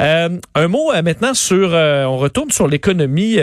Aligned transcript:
Euh, 0.00 0.40
un 0.54 0.68
mot 0.68 0.90
euh, 0.92 1.02
maintenant 1.02 1.34
sur, 1.34 1.74
euh, 1.74 2.06
on 2.06 2.16
retourne 2.16 2.50
sur 2.50 2.66
l'économie 2.68 3.36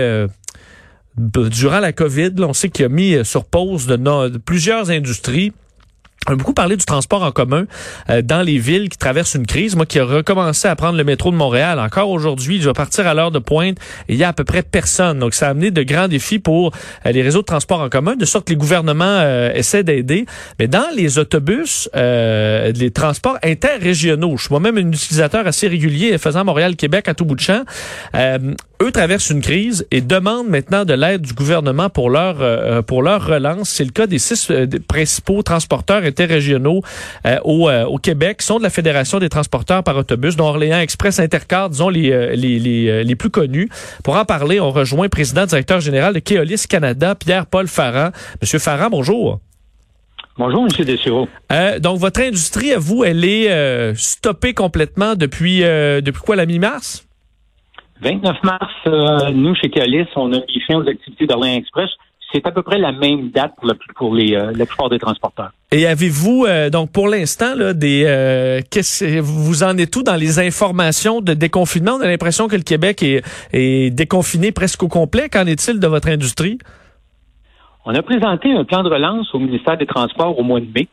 durant 1.16 1.80
la 1.80 1.94
COVID. 1.94 2.32
on 2.40 2.54
sait 2.54 2.70
qu'il 2.70 2.86
a 2.86 2.90
mis 2.90 3.24
sur 3.24 3.46
pause 3.46 3.86
de 3.86 4.38
plusieurs 4.40 4.90
industries. 4.90 5.54
On 6.28 6.34
a 6.34 6.36
beaucoup 6.36 6.54
parlé 6.54 6.78
du 6.78 6.86
transport 6.86 7.24
en 7.24 7.32
commun 7.32 7.66
euh, 8.10 8.22
dans 8.22 8.42
les 8.42 8.58
villes 8.58 8.88
qui 8.88 8.98
traversent 8.98 9.36
une 9.36 9.46
crise. 9.46 9.76
Moi 9.76 9.86
qui 9.86 9.98
ai 9.98 10.02
recommencé 10.02 10.68
à 10.68 10.76
prendre 10.76 10.98
le 10.98 11.04
métro 11.04 11.32
de 11.32 11.36
Montréal, 11.36 11.80
encore 11.80 12.10
aujourd'hui, 12.10 12.62
je 12.62 12.70
vais 12.70 12.74
partir 12.74 13.08
à 13.08 13.14
l'heure 13.14 13.32
de 13.32 13.40
pointe 13.40 13.78
et 14.08 14.14
il 14.14 14.16
y 14.16 14.24
a 14.24 14.30
à 14.30 14.34
peu 14.34 14.46
près 14.46 14.64
personne. 14.64 15.20
Donc 15.20 15.34
ça 15.34 15.48
a 15.48 15.50
amené 15.50 15.72
de 15.72 15.84
grands 15.84 16.08
défis 16.08 16.40
pour 16.40 16.72
euh, 17.06 17.12
les 17.12 17.22
réseaux 17.22 17.42
de 17.42 17.46
transport 17.46 17.82
en 17.82 17.90
commun, 17.90 18.16
de 18.16 18.26
sorte 18.26 18.48
que 18.48 18.52
les 18.52 18.58
gouvernements 18.58 19.04
euh, 19.06 19.52
essaient 19.54 19.84
d'aider. 19.84 20.26
Mais 20.60 20.68
dans 20.68 20.88
les 20.96 21.20
autobus, 21.20 21.90
les 21.94 22.92
transports 22.92 23.38
interrégionaux, 23.44 24.38
je 24.38 24.44
suis 24.44 24.52
moi-même 24.52 24.78
un 24.78 24.92
utilisateur 24.92 25.46
assez 25.46 25.68
régulier 25.68 26.18
faisant 26.18 26.46
Montréal-Québec 26.46 27.08
à 27.10 27.14
tout 27.14 27.26
bout 27.26 27.36
de 27.36 27.42
champ, 27.42 27.64
eux 28.84 28.92
traversent 28.92 29.30
une 29.30 29.42
crise 29.42 29.88
et 29.92 30.02
demandent 30.02 30.50
maintenant 30.50 30.86
de 30.86 30.94
l'aide 30.94 31.22
du 31.22 31.34
gouvernement 31.34 31.90
pour 31.90 32.10
leur, 32.10 32.84
pour 32.86 33.02
leur 33.02 33.26
relance. 33.26 33.70
C'est 33.70 33.86
le 33.86 33.92
cas 33.92 34.08
des 34.08 34.20
six 34.20 34.52
principaux 34.88 35.42
transporteurs 35.44 36.04
interrégionaux 36.04 36.82
euh, 37.26 37.40
au, 37.44 37.70
euh, 37.70 37.86
au, 37.86 37.98
Québec 37.98 38.42
sont 38.42 38.58
de 38.58 38.64
la 38.64 38.70
Fédération 38.70 39.20
des 39.20 39.30
transporteurs 39.30 39.84
par 39.84 39.98
autobus, 39.98 40.36
dont 40.36 40.48
Orléans 40.48 40.80
Express 40.80 41.20
Intercar, 41.20 41.70
disons 41.70 41.90
les, 41.90 42.12
euh, 42.12 42.36
les, 42.36 42.60
les, 42.60 43.04
les, 43.04 43.16
plus 43.16 43.30
connus. 43.30 43.70
Pour 44.04 44.18
en 44.18 44.26
parler, 44.26 44.60
on 44.60 44.72
rejoint 44.72 45.04
le 45.04 45.10
président 45.10 45.46
directeur 45.46 45.80
général 45.80 46.14
de 46.14 46.20
Keolis 46.20 46.66
Canada, 46.68 47.16
Pierre-Paul 47.16 47.68
Farran. 47.68 48.10
Monsieur 48.42 48.60
Farran, 48.60 48.90
bonjour. 48.90 49.40
Bonjour, 50.38 50.66
M. 50.66 50.86
Dessureau. 50.86 51.28
Euh, 51.52 51.80
donc, 51.80 52.00
votre 52.00 52.22
industrie, 52.22 52.74
à 52.74 52.80
vous, 52.80 53.04
elle 53.04 53.24
est 53.24 53.94
stoppée 53.96 54.54
complètement 54.54 55.16
depuis, 55.16 55.60
depuis 55.60 56.22
quoi, 56.22 56.36
la 56.36 56.46
mi-mars? 56.46 57.03
29 58.02 58.44
mars, 58.44 59.34
nous, 59.34 59.56
chez 59.56 59.70
Keolis, 59.70 60.08
on 60.16 60.34
a 60.34 60.38
mis 60.38 60.62
fin 60.68 60.76
aux 60.76 60.88
activités 60.88 61.26
d'Orléans 61.26 61.58
Express 61.58 61.90
c'est 62.34 62.46
à 62.48 62.52
peu 62.52 62.64
près 62.64 62.80
la 62.80 62.92
même 62.92 63.30
date 63.30 63.54
pour, 63.60 63.72
pour 63.96 64.16
les, 64.16 64.36
euh, 64.36 64.52
la 64.56 64.66
plupart 64.66 64.90
des 64.90 65.00
transporteurs. 65.00 65.52
Et 65.72 65.86
avez-vous, 65.86 66.46
euh, 66.46 66.70
donc 66.70 66.92
pour 66.92 67.08
l'instant, 67.08 67.54
là, 67.56 67.74
des, 67.74 68.04
euh, 68.06 68.60
vous 69.22 69.64
en 69.64 69.78
êtes 69.78 69.92
tout 69.92 70.04
dans 70.04 70.16
les 70.16 70.40
informations 70.40 71.22
de 71.22 71.34
déconfinement? 71.34 71.94
On 72.00 72.02
a 72.02 72.08
l'impression 72.08 72.48
que 72.48 72.56
le 72.56 72.64
Québec 72.64 73.04
est, 73.04 73.24
est 73.54 73.92
déconfiné 73.92 74.52
presque 74.52 74.82
au 74.84 74.88
complet. 74.88 75.30
Qu'en 75.30 75.46
est-il 75.46 75.80
de 75.80 75.88
votre 75.88 76.10
industrie? 76.10 76.58
On 77.86 77.94
a 77.94 78.02
présenté 78.02 78.52
un 78.54 78.64
plan 78.64 78.82
de 78.82 78.90
relance 78.90 79.34
au 79.34 79.40
ministère 79.40 79.78
des 79.78 79.86
Transports 79.86 80.38
au 80.38 80.44
mois 80.44 80.62
de 80.62 80.70
mai. 80.74 80.88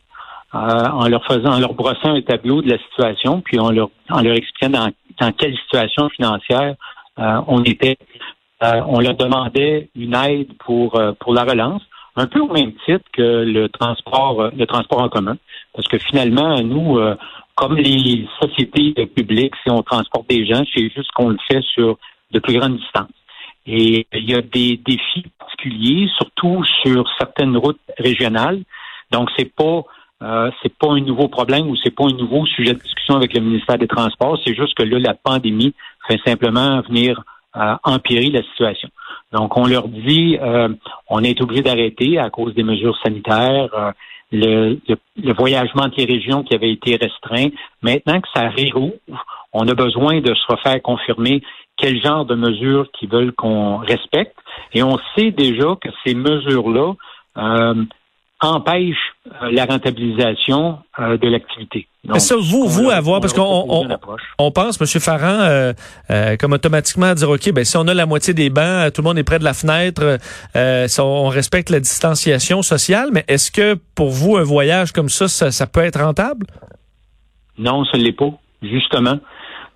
en 0.53 1.07
leur 1.07 1.25
faisant, 1.25 1.53
en 1.53 1.59
leur 1.59 1.73
brossant 1.73 2.13
un 2.15 2.21
tableau 2.21 2.61
de 2.61 2.69
la 2.69 2.77
situation, 2.77 3.41
puis 3.41 3.59
en 3.59 3.71
leur, 3.71 3.89
en 4.09 4.21
leur 4.21 4.35
expliquant 4.35 4.69
dans, 4.69 4.91
dans 5.19 5.31
quelle 5.31 5.55
situation 5.55 6.09
financière 6.09 6.75
on 7.47 7.63
était. 7.63 7.97
Euh, 8.63 8.81
on 8.87 8.99
leur 8.99 9.15
demandait 9.15 9.89
une 9.95 10.13
aide 10.13 10.53
pour, 10.59 10.95
euh, 10.95 11.13
pour 11.19 11.33
la 11.33 11.43
relance, 11.43 11.81
un 12.15 12.27
peu 12.27 12.39
au 12.39 12.53
même 12.53 12.73
titre 12.85 13.03
que 13.11 13.43
le 13.43 13.69
transport, 13.69 14.39
euh, 14.39 14.49
le 14.55 14.67
transport 14.67 15.01
en 15.01 15.09
commun. 15.09 15.37
Parce 15.73 15.87
que 15.87 15.97
finalement, 15.97 16.61
nous, 16.61 16.99
comme 17.55 17.77
les 17.77 18.27
sociétés 18.41 18.93
publiques, 19.07 19.53
si 19.63 19.71
on 19.71 19.81
transporte 19.81 20.29
des 20.29 20.45
gens, 20.45 20.61
c'est 20.73 20.89
juste 20.89 21.09
qu'on 21.15 21.29
le 21.29 21.37
fait 21.49 21.61
sur 21.61 21.97
de 22.31 22.39
plus 22.39 22.59
grandes 22.59 22.75
distances. 22.75 23.07
Et 23.65 24.05
il 24.13 24.29
y 24.29 24.35
a 24.35 24.41
des 24.41 24.77
défis 24.85 25.25
particuliers, 25.39 26.09
surtout 26.17 26.63
sur 26.83 27.05
certaines 27.17 27.55
routes 27.55 27.79
régionales. 27.97 28.63
Donc, 29.11 29.29
c'est 29.37 29.53
pas 29.55 29.83
c'est 30.61 30.77
pas 30.77 30.91
un 30.91 30.99
nouveau 30.99 31.29
problème 31.29 31.67
ou 31.67 31.75
c'est 31.77 31.95
pas 31.95 32.03
un 32.03 32.15
nouveau 32.15 32.45
sujet 32.45 32.73
de 32.73 32.79
discussion 32.79 33.15
avec 33.15 33.33
le 33.33 33.39
ministère 33.39 33.77
des 33.77 33.87
Transports. 33.87 34.37
C'est 34.45 34.53
juste 34.53 34.75
que 34.75 34.83
là, 34.83 34.99
la 34.99 35.13
pandémie 35.13 35.73
simplement 36.25 36.81
venir 36.81 37.21
à 37.53 37.79
empirer 37.83 38.29
la 38.29 38.43
situation. 38.43 38.89
Donc, 39.31 39.57
on 39.57 39.65
leur 39.65 39.87
dit, 39.87 40.37
euh, 40.41 40.69
on 41.09 41.23
est 41.23 41.41
obligé 41.41 41.61
d'arrêter 41.61 42.17
à 42.17 42.29
cause 42.29 42.53
des 42.53 42.63
mesures 42.63 42.97
sanitaires, 43.03 43.69
euh, 43.73 43.91
le, 44.31 44.79
le, 45.21 45.33
voyagement 45.33 45.83
entre 45.83 45.97
les 45.97 46.05
régions 46.05 46.43
qui 46.43 46.55
avait 46.55 46.71
été 46.71 46.95
restreint. 46.95 47.49
Maintenant 47.81 48.21
que 48.21 48.27
ça 48.33 48.47
réouvre, 48.47 48.93
on 49.51 49.67
a 49.67 49.73
besoin 49.73 50.21
de 50.21 50.33
se 50.33 50.45
refaire 50.47 50.81
confirmer 50.81 51.41
quel 51.77 52.01
genre 52.01 52.25
de 52.25 52.35
mesures 52.35 52.89
qu'ils 52.91 53.09
veulent 53.09 53.33
qu'on 53.33 53.77
respecte. 53.77 54.37
Et 54.73 54.83
on 54.83 54.97
sait 55.15 55.31
déjà 55.31 55.75
que 55.81 55.89
ces 56.05 56.13
mesures-là 56.13 56.93
euh, 57.37 57.83
empêche 58.39 58.95
euh, 58.97 59.10
la 59.51 59.65
rentabilisation 59.65 60.79
euh, 60.99 61.17
de 61.17 61.27
l'activité. 61.27 61.87
Ça, 62.17 62.35
vous, 62.35 62.67
vous, 62.67 62.89
avoir, 62.89 63.21
parce 63.21 63.33
qu'on 63.33 63.87
on, 64.39 64.51
pense, 64.51 64.81
M. 64.81 64.87
Farran, 64.99 65.73
euh, 66.09 66.35
comme 66.39 66.53
automatiquement 66.53 67.07
à 67.07 67.15
dire, 67.15 67.29
OK, 67.29 67.51
ben 67.53 67.63
si 67.63 67.77
on 67.77 67.87
a 67.87 67.93
la 67.93 68.07
moitié 68.07 68.33
des 68.33 68.49
bancs, 68.49 68.91
tout 68.91 69.01
le 69.01 69.07
monde 69.07 69.19
est 69.19 69.23
près 69.23 69.37
de 69.37 69.43
la 69.43 69.53
fenêtre, 69.53 70.17
on 70.99 71.27
respecte 71.27 71.69
la 71.69 71.79
distanciation 71.79 72.63
sociale, 72.63 73.09
mais 73.13 73.23
est-ce 73.27 73.51
que 73.51 73.77
pour 73.95 74.09
vous, 74.09 74.37
un 74.37 74.43
voyage 74.43 74.91
comme 74.91 75.09
ça, 75.09 75.27
ça, 75.27 75.67
peut 75.67 75.81
être 75.81 76.01
rentable? 76.01 76.47
Non, 77.59 77.85
ce 77.85 77.97
ne 77.97 78.03
l'est 78.03 78.13
pas, 78.13 78.31
justement. 78.63 79.19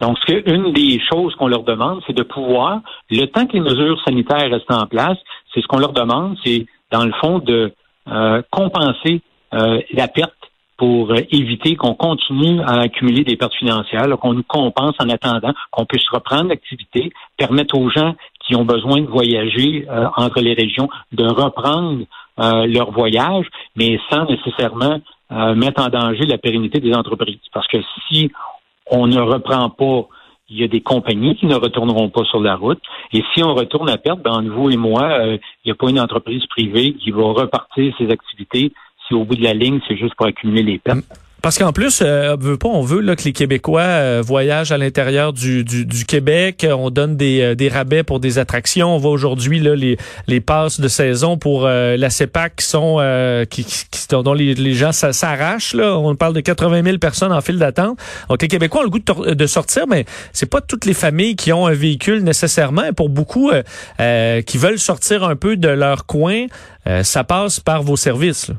Donc, 0.01 0.17
ce 0.19 0.25
que, 0.25 0.49
une 0.49 0.73
des 0.73 0.99
choses 1.07 1.35
qu'on 1.35 1.47
leur 1.47 1.63
demande, 1.63 2.01
c'est 2.07 2.13
de 2.13 2.23
pouvoir, 2.23 2.81
le 3.11 3.25
temps 3.27 3.45
que 3.45 3.53
les 3.53 3.61
mesures 3.61 4.01
sanitaires 4.03 4.49
restent 4.49 4.71
en 4.71 4.87
place, 4.87 5.17
c'est 5.53 5.61
ce 5.61 5.67
qu'on 5.67 5.79
leur 5.79 5.93
demande, 5.93 6.37
c'est, 6.43 6.65
dans 6.91 7.05
le 7.05 7.13
fond, 7.21 7.39
de 7.39 7.71
euh, 8.07 8.41
compenser 8.51 9.15
euh, 9.15 9.19
la 9.51 10.07
perte 10.07 10.33
pour 10.77 11.11
euh, 11.11 11.21
éviter 11.31 11.75
qu'on 11.75 11.93
continue 11.93 12.61
à 12.61 12.81
accumuler 12.81 13.23
des 13.23 13.37
pertes 13.37 13.55
financières, 13.55 14.07
qu'on 14.19 14.33
nous 14.33 14.43
compense 14.43 14.95
en 14.99 15.09
attendant 15.09 15.53
qu'on 15.71 15.85
puisse 15.85 16.07
reprendre 16.09 16.49
l'activité, 16.49 17.11
permettre 17.37 17.77
aux 17.77 17.89
gens 17.89 18.15
qui 18.45 18.55
ont 18.55 18.65
besoin 18.65 19.01
de 19.01 19.07
voyager 19.07 19.87
entre 20.17 20.39
les 20.39 20.53
régions 20.53 20.87
de 21.11 21.25
reprendre 21.25 22.05
leur 22.37 22.91
voyage, 22.91 23.47
mais 23.75 23.97
sans 24.11 24.25
nécessairement 24.25 24.99
mettre 25.55 25.81
en 25.81 25.87
danger 25.87 26.27
la 26.27 26.37
pérennité 26.37 26.79
des 26.79 26.93
entreprises. 26.93 27.39
Parce 27.51 27.67
que 27.67 27.79
si 28.07 28.31
on 28.91 29.07
ne 29.07 29.19
reprend 29.19 29.71
pas 29.71 30.07
il 30.49 30.59
y 30.59 30.63
a 30.63 30.67
des 30.67 30.81
compagnies 30.81 31.35
qui 31.35 31.47
ne 31.47 31.55
retourneront 31.55 32.09
pas 32.09 32.23
sur 32.25 32.39
la 32.39 32.55
route. 32.55 32.81
Et 33.13 33.23
si 33.33 33.43
on 33.43 33.53
retourne 33.55 33.89
à 33.89 33.97
perte, 33.97 34.21
ben, 34.21 34.47
vous 34.47 34.69
et 34.69 34.77
moi, 34.77 35.03
euh, 35.03 35.37
il 35.63 35.67
n'y 35.67 35.71
a 35.71 35.75
pas 35.75 35.89
une 35.89 35.99
entreprise 35.99 36.45
privée 36.47 36.93
qui 36.93 37.11
va 37.11 37.23
repartir 37.23 37.93
ses 37.97 38.11
activités 38.11 38.71
si 39.07 39.13
au 39.13 39.25
bout 39.25 39.35
de 39.35 39.43
la 39.43 39.53
ligne, 39.53 39.79
c'est 39.87 39.97
juste 39.97 40.15
pour 40.15 40.25
accumuler 40.25 40.63
les 40.63 40.79
pertes. 40.79 41.05
Parce 41.45 41.59
qu'en 41.59 41.73
plus, 41.73 42.01
euh, 42.01 42.35
veut 42.39 42.57
pas, 42.57 42.69
on 42.69 42.81
veut 42.81 43.01
là, 43.01 43.15
que 43.15 43.21
les 43.21 43.31
Québécois 43.31 43.81
euh, 43.81 44.23
voyagent 44.25 44.71
à 44.71 44.79
l'intérieur 44.79 45.31
du, 45.31 45.63
du, 45.63 45.85
du, 45.85 46.03
Québec. 46.03 46.65
On 46.67 46.89
donne 46.89 47.17
des, 47.17 47.39
euh, 47.39 47.53
des 47.53 47.69
rabais 47.69 48.01
pour 48.01 48.19
des 48.19 48.39
attractions. 48.39 48.95
On 48.95 48.97
voit 48.97 49.11
aujourd'hui 49.11 49.59
les, 49.59 49.95
les 50.25 50.41
passes 50.41 50.79
de 50.79 50.87
saison 50.87 51.37
pour 51.37 51.67
euh, 51.67 51.97
la 51.97 52.09
CEPAC 52.09 52.55
qui 52.55 52.65
sont 52.65 52.97
qui, 53.51 53.63
qui, 53.63 54.07
dont 54.09 54.33
les, 54.33 54.73
gens 54.73 54.91
s'arrachent. 54.91 55.75
On 55.75 56.15
parle 56.15 56.33
de 56.33 56.39
80 56.39 56.81
000 56.81 56.97
personnes 56.97 57.31
en 57.31 57.41
file 57.41 57.59
d'attente. 57.59 57.99
Donc 58.27 58.41
les 58.41 58.47
Québécois 58.47 58.81
ont 58.81 58.85
le 58.85 58.89
goût 58.89 58.99
de, 58.99 59.45
sortir, 59.45 59.85
mais 59.87 60.05
c'est 60.33 60.49
pas 60.49 60.61
toutes 60.61 60.85
les 60.85 60.95
familles 60.95 61.35
qui 61.35 61.53
ont 61.53 61.67
un 61.67 61.73
véhicule 61.73 62.23
nécessairement. 62.23 62.85
Et 62.85 62.91
pour 62.91 63.09
beaucoup 63.09 63.51
qui 63.99 64.57
veulent 64.57 64.79
sortir 64.79 65.23
un 65.23 65.35
peu 65.35 65.57
de 65.57 65.69
leur 65.69 66.07
coin, 66.07 66.47
ça 67.03 67.23
passe 67.23 67.59
par 67.59 67.83
vos 67.83 67.97
services. 67.97 68.47
Là. 68.49 68.55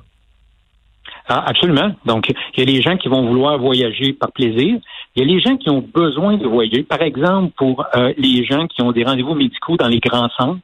Ah, 1.28 1.44
absolument. 1.46 1.92
Donc, 2.04 2.32
il 2.56 2.60
y 2.60 2.62
a 2.62 2.72
les 2.72 2.82
gens 2.82 2.96
qui 2.96 3.08
vont 3.08 3.26
vouloir 3.26 3.58
voyager 3.58 4.12
par 4.12 4.30
plaisir. 4.30 4.78
Il 5.14 5.22
y 5.22 5.22
a 5.22 5.34
les 5.34 5.40
gens 5.40 5.56
qui 5.56 5.70
ont 5.70 5.80
besoin 5.82 6.36
de 6.36 6.46
voyager. 6.46 6.84
Par 6.84 7.02
exemple, 7.02 7.52
pour 7.56 7.84
euh, 7.96 8.12
les 8.16 8.44
gens 8.44 8.66
qui 8.68 8.82
ont 8.82 8.92
des 8.92 9.02
rendez-vous 9.02 9.34
médicaux 9.34 9.76
dans 9.76 9.88
les 9.88 9.98
grands 9.98 10.28
centres 10.38 10.60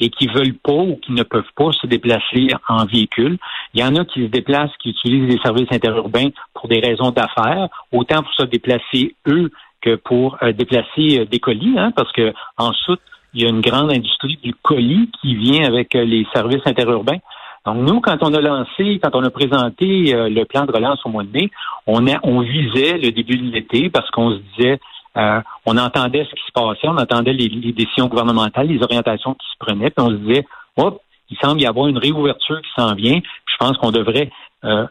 et 0.00 0.10
qui 0.10 0.26
veulent 0.28 0.54
pas 0.54 0.72
ou 0.72 0.96
qui 0.96 1.12
ne 1.12 1.22
peuvent 1.22 1.42
pas 1.56 1.72
se 1.72 1.86
déplacer 1.86 2.48
en 2.68 2.84
véhicule. 2.84 3.38
Il 3.74 3.80
y 3.80 3.84
en 3.84 3.96
a 3.96 4.04
qui 4.04 4.22
se 4.22 4.28
déplacent, 4.28 4.76
qui 4.80 4.90
utilisent 4.90 5.32
les 5.32 5.40
services 5.40 5.70
interurbains 5.70 6.30
pour 6.52 6.68
des 6.68 6.80
raisons 6.80 7.10
d'affaires, 7.10 7.68
autant 7.92 8.22
pour 8.22 8.32
se 8.34 8.44
déplacer 8.44 9.14
eux 9.26 9.50
que 9.80 9.96
pour 9.96 10.38
euh, 10.42 10.52
déplacer 10.52 11.20
euh, 11.20 11.24
des 11.24 11.40
colis, 11.40 11.78
hein, 11.78 11.92
parce 11.94 12.10
que 12.12 12.32
ensuite, 12.56 13.00
il 13.34 13.42
y 13.42 13.46
a 13.46 13.48
une 13.48 13.60
grande 13.60 13.90
industrie 13.90 14.38
du 14.42 14.54
colis 14.54 15.10
qui 15.20 15.34
vient 15.34 15.66
avec 15.66 15.94
les 15.94 16.24
services 16.32 16.62
interurbains. 16.66 17.18
Donc, 17.66 17.76
nous, 17.88 18.00
quand 18.00 18.18
on 18.20 18.34
a 18.34 18.40
lancé, 18.40 19.00
quand 19.02 19.14
on 19.14 19.24
a 19.24 19.30
présenté 19.30 20.14
euh, 20.14 20.28
le 20.28 20.44
plan 20.44 20.66
de 20.66 20.72
relance 20.72 21.00
au 21.04 21.08
mois 21.08 21.24
de 21.24 21.30
mai, 21.30 21.50
on, 21.86 22.06
a, 22.06 22.18
on 22.22 22.40
visait 22.40 22.98
le 22.98 23.10
début 23.10 23.38
de 23.38 23.50
l'été 23.50 23.88
parce 23.88 24.10
qu'on 24.10 24.32
se 24.32 24.40
disait, 24.56 24.78
euh, 25.16 25.40
on 25.64 25.78
entendait 25.78 26.24
ce 26.24 26.34
qui 26.34 26.42
se 26.46 26.52
passait, 26.52 26.88
on 26.88 26.98
entendait 26.98 27.32
les, 27.32 27.48
décisions 27.48 28.06
gouvernementales, 28.06 28.66
les 28.66 28.82
orientations 28.82 29.34
qui 29.34 29.46
se 29.46 29.58
prenaient, 29.58 29.90
puis 29.90 30.04
on 30.04 30.10
se 30.10 30.16
disait, 30.16 30.46
hop, 30.76 31.00
il 31.30 31.38
semble 31.38 31.60
y 31.60 31.66
avoir 31.66 31.88
une 31.88 31.98
réouverture 31.98 32.60
qui 32.60 32.70
s'en 32.76 32.94
vient. 32.94 33.20
Je 33.46 33.56
pense 33.58 33.78
qu'on 33.78 33.90
devrait 33.90 34.30
euh, 34.64 34.86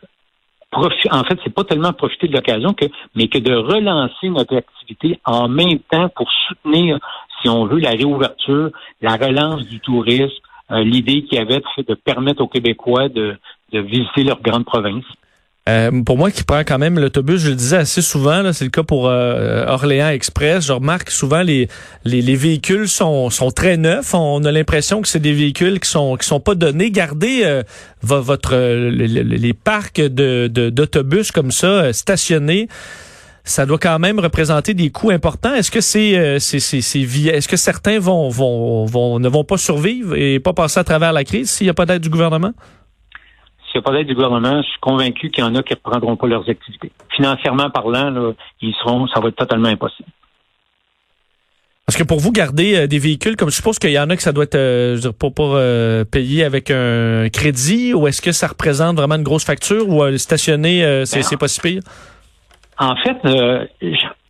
en 1.11 1.23
fait, 1.23 1.39
c'est 1.43 1.53
pas 1.53 1.63
tellement 1.63 1.93
profiter 1.93 2.27
de 2.27 2.33
l'occasion 2.33 2.73
que, 2.73 2.85
mais 3.15 3.27
que 3.27 3.37
de 3.37 3.53
relancer 3.53 4.29
notre 4.29 4.57
activité 4.57 5.19
en 5.25 5.47
même 5.47 5.79
temps 5.89 6.09
pour 6.15 6.27
soutenir, 6.47 6.97
si 7.41 7.49
on 7.49 7.65
veut, 7.65 7.79
la 7.79 7.91
réouverture, 7.91 8.71
la 9.01 9.15
relance 9.15 9.67
du 9.67 9.79
tourisme, 9.79 10.33
l'idée 10.79 11.23
qu'il 11.23 11.37
y 11.37 11.41
avait 11.41 11.61
de 11.87 11.93
permettre 11.93 12.41
aux 12.41 12.47
Québécois 12.47 13.09
de, 13.09 13.37
visiter 13.71 14.23
leur 14.23 14.41
grande 14.41 14.65
province. 14.65 15.03
Euh, 15.69 16.03
pour 16.03 16.17
moi, 16.17 16.29
qui 16.29 16.43
prend 16.43 16.59
quand 16.59 16.77
même 16.77 16.99
l'autobus, 16.99 17.39
je 17.39 17.49
le 17.49 17.55
disais 17.55 17.77
assez 17.77 18.01
souvent, 18.01 18.51
c'est 18.51 18.65
le 18.65 18.69
cas 18.69 18.83
pour 18.83 19.07
euh, 19.07 19.65
Orléans 19.65 20.09
Express. 20.09 20.67
Je 20.67 20.73
remarque 20.73 21.09
souvent 21.09 21.41
les, 21.41 21.69
les, 22.03 22.21
les 22.21 22.35
véhicules 22.35 22.87
sont, 22.89 23.29
sont 23.29 23.49
très 23.49 23.77
neufs. 23.77 24.13
On 24.13 24.43
a 24.43 24.51
l'impression 24.51 25.01
que 25.01 25.07
c'est 25.07 25.21
des 25.21 25.31
véhicules 25.31 25.79
qui 25.79 25.89
sont 25.89 26.17
qui 26.17 26.27
sont 26.27 26.41
pas 26.41 26.53
donnés. 26.53 26.91
Gardez 26.91 27.43
euh, 27.45 27.63
votre 28.01 28.55
les, 28.55 29.53
parcs 29.53 30.01
de 30.01 30.47
d'autobus 30.47 31.31
comme 31.31 31.51
ça 31.51 31.93
stationnés. 31.93 32.67
Ça 33.43 33.65
doit 33.65 33.77
quand 33.77 33.99
même 33.99 34.19
représenter 34.19 34.73
des 34.73 34.89
coûts 34.89 35.11
importants. 35.11 35.53
Est-ce 35.53 35.69
que 35.69 35.81
c'est 35.81 36.39
c'est 36.39 36.59
c'est 36.59 36.79
est-ce 36.79 37.47
que 37.47 37.57
certains 37.57 37.99
vont, 37.99 38.29
vont 38.29 38.85
vont 38.85 39.19
ne 39.19 39.27
vont 39.27 39.43
pas 39.43 39.57
survivre 39.57 40.15
et 40.15 40.39
pas 40.39 40.53
passer 40.53 40.79
à 40.79 40.83
travers 40.83 41.11
la 41.11 41.25
crise 41.25 41.49
s'il 41.49 41.65
n'y 41.65 41.71
a 41.71 41.73
pas 41.73 41.85
d'aide 41.85 42.01
du 42.01 42.09
gouvernement? 42.09 42.53
S'il 43.73 43.81
n'y 43.81 43.85
a 43.85 43.89
pas 43.89 43.97
d'aide 43.97 44.07
du 44.07 44.13
gouvernement, 44.13 44.61
je 44.61 44.67
suis 44.67 44.79
convaincu 44.79 45.29
qu'il 45.29 45.43
y 45.43 45.47
en 45.47 45.55
a 45.55 45.63
qui 45.63 45.73
ne 45.73 45.77
reprendront 45.83 46.15
pas 46.15 46.27
leurs 46.27 46.47
activités. 46.47 46.91
Financièrement 47.15 47.69
parlant, 47.71 48.11
là, 48.11 48.31
ils 48.61 48.73
seront, 48.75 49.07
ça 49.07 49.19
va 49.19 49.29
être 49.29 49.35
totalement 49.35 49.69
impossible. 49.69 50.09
Parce 51.85 51.97
que 51.97 52.03
pour 52.03 52.19
vous 52.19 52.31
garder 52.31 52.75
euh, 52.75 52.87
des 52.87 52.99
véhicules, 52.99 53.35
comme 53.35 53.49
je 53.49 53.55
suppose 53.55 53.77
qu'il 53.77 53.91
y 53.91 53.99
en 53.99 54.09
a 54.09 54.15
que 54.15 54.21
ça 54.21 54.31
doit 54.31 54.45
être 54.45 54.55
euh, 54.55 54.91
je 54.91 54.95
veux 54.95 55.01
dire, 55.01 55.13
pour, 55.13 55.33
pour 55.33 55.53
euh, 55.55 56.05
payer 56.05 56.43
avec 56.43 56.71
un 56.71 57.29
crédit, 57.29 57.93
ou 57.93 58.07
est-ce 58.07 58.21
que 58.21 58.31
ça 58.31 58.47
représente 58.47 58.95
vraiment 58.95 59.15
une 59.15 59.23
grosse 59.23 59.43
facture 59.43 59.89
ou 59.89 60.17
stationner, 60.17 61.03
c'est, 61.05 61.29
ben, 61.29 61.37
pas 61.37 61.47
si 61.47 61.59
pire? 61.59 61.81
En 62.79 62.95
fait, 62.97 63.17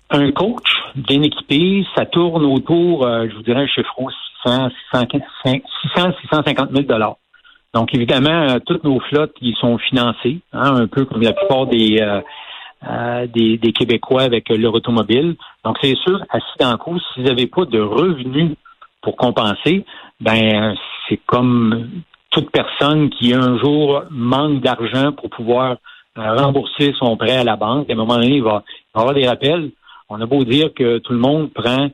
un 0.09 0.31
coach 0.31 0.69
bien 0.95 1.21
équipé, 1.21 1.85
ça 1.95 2.05
tourne 2.05 2.45
autour, 2.45 3.03
je 3.03 3.35
vous 3.35 3.43
dirais 3.43 3.61
un 3.61 3.67
chiffre 3.67 3.93
600, 4.43 4.69
600, 4.91 5.05
650 6.21 6.71
000 6.71 6.85
donc, 7.73 7.93
évidemment, 7.95 8.49
euh, 8.49 8.59
toutes 8.65 8.83
nos 8.83 8.99
flottes, 8.99 9.35
ils 9.41 9.55
sont 9.55 9.77
financées, 9.79 10.39
hein, 10.53 10.75
un 10.75 10.87
peu 10.87 11.05
comme 11.05 11.21
la 11.21 11.33
plupart 11.33 11.65
des, 11.65 11.99
euh, 11.99 12.21
euh, 12.87 13.27
des, 13.27 13.73
Québécois 13.73 14.21
avec 14.21 14.49
leur 14.49 14.75
automobile. 14.75 15.35
Donc, 15.65 15.77
c'est 15.81 15.95
sûr, 15.95 16.23
assis 16.29 16.45
dans 16.59 16.77
s'ils 17.13 17.23
n'avaient 17.23 17.47
pas 17.47 17.65
de 17.65 17.79
revenus 17.79 18.55
pour 19.01 19.17
compenser, 19.17 19.85
ben 20.21 20.75
c'est 21.09 21.19
comme 21.25 21.89
toute 22.29 22.51
personne 22.51 23.09
qui 23.09 23.33
un 23.33 23.57
jour 23.57 24.03
manque 24.11 24.61
d'argent 24.61 25.11
pour 25.11 25.29
pouvoir 25.29 25.77
rembourser 26.15 26.93
son 26.97 27.17
prêt 27.17 27.37
à 27.37 27.43
la 27.43 27.55
banque. 27.55 27.89
À 27.89 27.93
un 27.93 27.97
moment 27.97 28.15
donné, 28.15 28.35
il 28.35 28.43
va, 28.43 28.63
il 28.67 28.93
va 28.95 29.01
avoir 29.01 29.13
des 29.15 29.27
rappels. 29.27 29.71
On 30.09 30.21
a 30.21 30.25
beau 30.25 30.43
dire 30.43 30.73
que 30.73 30.99
tout 30.99 31.13
le 31.13 31.19
monde 31.19 31.51
prend 31.53 31.89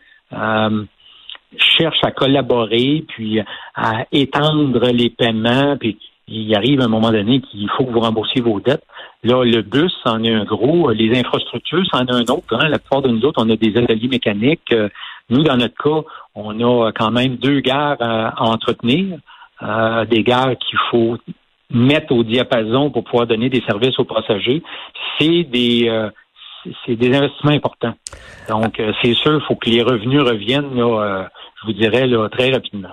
cherche 1.58 1.98
à 2.04 2.12
collaborer, 2.12 3.04
puis 3.08 3.40
à 3.76 4.06
étendre 4.12 4.86
les 4.92 5.10
paiements, 5.10 5.78
puis 5.78 5.98
il 6.28 6.56
arrive 6.56 6.82
un 6.82 6.88
moment 6.88 7.12
donné 7.12 7.42
qu'il 7.42 7.68
faut 7.72 7.86
que 7.86 7.92
vous 7.92 8.00
remboursiez 8.00 8.42
vos 8.42 8.60
dettes. 8.60 8.84
Là, 9.24 9.44
le 9.44 9.62
bus, 9.62 9.92
c'en 10.04 10.24
est 10.24 10.34
un 10.34 10.46
gros. 10.46 10.92
Les 10.92 11.18
infrastructures, 11.18 11.84
c'en 11.92 12.06
est 12.06 12.12
un 12.12 12.22
autre. 12.22 12.56
Hein. 12.56 12.70
La 12.70 12.78
plupart 12.78 13.02
de 13.02 13.10
nous 13.10 13.26
autres, 13.26 13.44
on 13.44 13.50
a 13.50 13.56
des 13.56 13.76
ateliers 13.76 14.08
mécaniques. 14.08 14.74
Nous, 15.30 15.44
dans 15.44 15.58
notre 15.58 15.76
cas, 15.76 16.08
on 16.36 16.60
a 16.62 16.92
quand 16.92 17.12
même 17.12 17.38
deux 17.38 17.60
gares 17.62 17.98
à, 18.00 18.44
entretenir. 18.44 19.18
Euh, 19.62 20.06
des 20.06 20.24
gares 20.24 20.58
qu'il 20.58 20.80
faut 20.90 21.18
mettre 21.70 22.14
au 22.14 22.24
diapason 22.24 22.90
pour 22.92 23.04
pouvoir 23.04 23.28
donner 23.28 23.50
des 23.50 23.62
services 23.62 23.98
aux 24.00 24.06
passagers. 24.06 24.64
C'est 25.18 25.44
des 25.44 25.88
euh, 25.90 26.10
c'est 26.86 26.96
des 26.96 27.16
investissements 27.16 27.52
importants. 27.52 27.94
Donc, 28.50 28.80
euh, 28.80 28.92
c'est 29.02 29.14
sûr, 29.14 29.36
il 29.36 29.42
faut 29.48 29.56
que 29.56 29.70
les 29.70 29.82
revenus 29.82 30.22
reviennent 30.22 30.76
là, 30.76 31.30
je 31.62 31.68
vous 31.68 31.74
dirais, 31.74 32.06
là, 32.06 32.28
très 32.28 32.52
rapidement. 32.52 32.90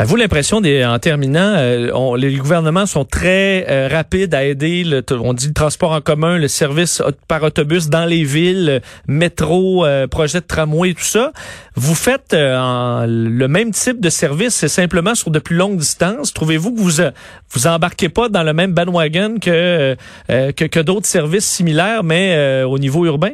Avez-vous 0.00 0.14
l'impression, 0.14 0.58
en 0.58 0.98
terminant, 1.00 1.54
euh, 1.56 2.16
les 2.16 2.36
gouvernements 2.36 2.86
sont 2.86 3.04
très 3.04 3.66
euh, 3.68 3.88
rapides 3.90 4.32
à 4.32 4.44
aider, 4.44 4.84
le, 4.84 5.02
on 5.10 5.32
dit 5.32 5.48
le 5.48 5.52
transport 5.52 5.90
en 5.90 6.00
commun, 6.00 6.38
le 6.38 6.46
service 6.46 7.02
par 7.26 7.42
autobus 7.42 7.88
dans 7.88 8.04
les 8.04 8.22
villes, 8.22 8.80
métro, 9.08 9.84
euh, 9.84 10.06
projet 10.06 10.38
de 10.38 10.46
tramway, 10.46 10.94
tout 10.94 11.02
ça. 11.02 11.32
Vous 11.74 11.96
faites 11.96 12.32
le 12.32 13.46
même 13.46 13.72
type 13.72 14.00
de 14.00 14.08
service, 14.08 14.54
c'est 14.54 14.68
simplement 14.68 15.16
sur 15.16 15.32
de 15.32 15.40
plus 15.40 15.56
longues 15.56 15.78
distances. 15.78 16.32
Trouvez-vous 16.32 16.76
que 16.76 16.80
vous 16.80 17.02
vous 17.50 17.66
embarquez 17.66 18.08
pas 18.08 18.28
dans 18.28 18.44
le 18.44 18.52
même 18.52 18.74
bandwagon 18.74 19.38
que 19.40 19.96
que, 20.28 20.64
que 20.64 20.80
d'autres 20.80 21.06
services 21.06 21.46
similaires, 21.46 22.04
mais 22.04 22.62
au 22.62 22.78
niveau 22.78 23.04
urbain? 23.04 23.32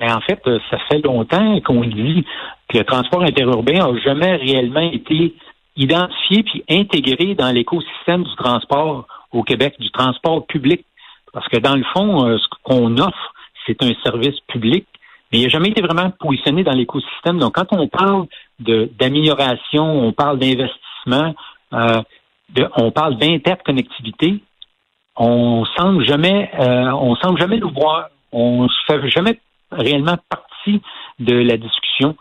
Ben, 0.00 0.16
en 0.16 0.20
fait, 0.20 0.40
ça 0.70 0.78
fait 0.88 1.04
longtemps 1.04 1.60
qu'on 1.60 1.84
dit 1.84 2.24
que 2.68 2.78
le 2.78 2.84
transport 2.84 3.22
interurbain 3.22 3.78
n'a 3.78 4.00
jamais 4.00 4.36
réellement 4.36 4.90
été 4.90 5.34
identifié 5.76 6.42
puis 6.42 6.64
intégré 6.68 7.34
dans 7.34 7.50
l'écosystème 7.50 8.24
du 8.24 8.34
transport 8.36 9.06
au 9.32 9.42
Québec, 9.42 9.74
du 9.78 9.90
transport 9.90 10.46
public. 10.46 10.84
Parce 11.32 11.48
que 11.48 11.58
dans 11.58 11.74
le 11.74 11.84
fond, 11.92 12.26
euh, 12.26 12.38
ce 12.38 12.46
qu'on 12.62 12.96
offre, 12.98 13.34
c'est 13.66 13.82
un 13.82 13.92
service 14.04 14.38
public, 14.46 14.86
mais 15.32 15.40
il 15.40 15.42
n'a 15.42 15.48
jamais 15.48 15.70
été 15.70 15.82
vraiment 15.82 16.10
positionné 16.10 16.62
dans 16.62 16.72
l'écosystème. 16.72 17.38
Donc, 17.38 17.54
quand 17.54 17.66
on 17.72 17.88
parle 17.88 18.26
d'amélioration, 18.60 19.84
on 19.84 20.12
parle 20.12 20.38
d'investissement, 20.38 21.34
euh, 21.72 22.02
on 22.76 22.92
parle 22.92 23.16
d'interconnectivité, 23.16 24.40
on 25.16 25.64
semble 25.76 26.04
jamais, 26.04 26.50
euh, 26.58 26.90
on 26.92 27.16
semble 27.16 27.40
jamais 27.40 27.56
le 27.56 27.66
voir. 27.66 28.08
On 28.32 28.68
se 28.68 28.74
fait 28.86 29.08
jamais 29.10 29.40
réellement 29.76 30.16
partie 30.28 30.80
de 31.18 31.34
la 31.34 31.56
discussion. 31.56 32.16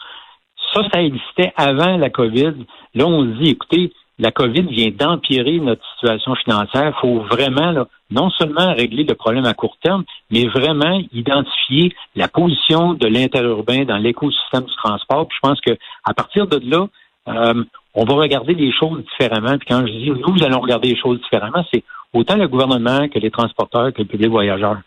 Ça, 0.73 0.81
ça 0.91 1.03
existait 1.03 1.53
avant 1.55 1.97
la 1.97 2.09
COVID. 2.09 2.53
Là, 2.95 3.05
on 3.05 3.23
se 3.23 3.41
dit, 3.41 3.49
écoutez, 3.51 3.91
la 4.19 4.31
COVID 4.31 4.63
vient 4.63 4.91
d'empirer 4.91 5.59
notre 5.59 5.83
situation 5.93 6.35
financière. 6.35 6.93
Il 6.97 7.01
faut 7.01 7.19
vraiment, 7.21 7.85
non 8.11 8.29
seulement 8.31 8.73
régler 8.73 9.03
le 9.03 9.15
problème 9.15 9.45
à 9.45 9.53
court 9.53 9.77
terme, 9.81 10.03
mais 10.29 10.47
vraiment 10.47 11.01
identifier 11.11 11.95
la 12.15 12.27
position 12.27 12.93
de 12.93 13.07
l'interurbain 13.07 13.85
dans 13.85 13.97
l'écosystème 13.97 14.63
du 14.63 14.75
transport. 14.75 15.27
Puis 15.27 15.37
je 15.41 15.47
pense 15.47 15.61
que 15.61 15.71
à 16.03 16.13
partir 16.13 16.47
de 16.47 16.61
là, 16.63 16.87
euh, 17.27 17.63
on 17.95 18.05
va 18.05 18.13
regarder 18.15 18.53
les 18.53 18.71
choses 18.71 19.03
différemment. 19.11 19.57
Puis 19.57 19.67
quand 19.67 19.85
je 19.85 19.91
dis 19.91 20.09
nous 20.11 20.43
allons 20.43 20.59
regarder 20.59 20.89
les 20.89 20.99
choses 20.99 21.19
différemment, 21.21 21.65
c'est 21.73 21.83
autant 22.13 22.35
le 22.35 22.47
gouvernement 22.47 23.07
que 23.09 23.19
les 23.19 23.31
transporteurs 23.31 23.93
que 23.93 24.01
le 24.01 24.07
public 24.07 24.29
voyageur. 24.29 24.77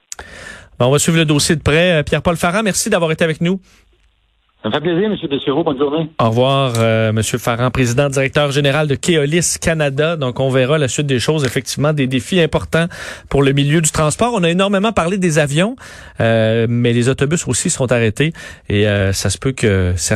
On 0.78 0.90
va 0.90 0.98
suivre 0.98 1.18
le 1.18 1.24
dossier 1.24 1.56
de 1.56 1.62
près. 1.62 1.92
Euh, 1.92 2.02
Pierre-Paul 2.02 2.36
Farah, 2.36 2.62
merci 2.62 2.90
d'avoir 2.90 3.12
été 3.12 3.24
avec 3.24 3.40
nous. 3.40 3.60
Ça 4.66 4.70
me 4.70 4.74
fait 4.74 4.80
plaisir, 4.80 5.04
M. 5.04 5.16
Dessureau. 5.30 5.62
Bonne 5.62 5.78
journée. 5.78 6.08
Au 6.18 6.28
revoir, 6.28 6.72
euh, 6.78 7.10
M. 7.10 7.22
Farran, 7.22 7.70
président 7.70 8.08
directeur 8.08 8.50
général 8.50 8.88
de 8.88 8.96
Keolis 8.96 9.58
Canada. 9.60 10.16
Donc, 10.16 10.40
on 10.40 10.50
verra 10.50 10.76
la 10.76 10.88
suite 10.88 11.06
des 11.06 11.20
choses. 11.20 11.44
Effectivement, 11.44 11.92
des 11.92 12.08
défis 12.08 12.40
importants 12.40 12.86
pour 13.28 13.44
le 13.44 13.52
milieu 13.52 13.80
du 13.80 13.92
transport. 13.92 14.32
On 14.34 14.42
a 14.42 14.50
énormément 14.50 14.90
parlé 14.90 15.18
des 15.18 15.38
avions, 15.38 15.76
euh, 16.20 16.66
mais 16.68 16.92
les 16.92 17.08
autobus 17.08 17.46
aussi 17.46 17.70
sont 17.70 17.92
arrêtés 17.92 18.32
et 18.68 18.88
euh, 18.88 19.12
ça 19.12 19.30
se 19.30 19.38
peut 19.38 19.52
que 19.52 19.92
certains 19.94 20.14